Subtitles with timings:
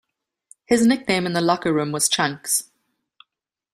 [0.65, 2.71] His nickname in the locker room was Chunks.